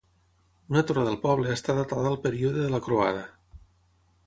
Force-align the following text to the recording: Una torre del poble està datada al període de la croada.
Una 0.71 0.81
torre 0.91 1.03
del 1.07 1.17
poble 1.25 1.51
està 1.57 1.77
datada 1.81 2.09
al 2.13 2.19
període 2.25 2.65
de 2.67 2.73
la 2.77 2.83
croada. 2.89 3.23